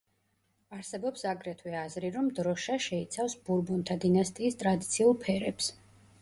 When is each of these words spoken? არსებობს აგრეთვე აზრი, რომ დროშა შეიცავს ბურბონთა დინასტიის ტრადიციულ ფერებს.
არსებობს 0.75 1.23
აგრეთვე 1.31 1.75
აზრი, 1.81 2.09
რომ 2.15 2.31
დროშა 2.39 2.77
შეიცავს 2.87 3.37
ბურბონთა 3.51 3.99
დინასტიის 4.07 4.59
ტრადიციულ 4.65 5.15
ფერებს. 5.29 5.71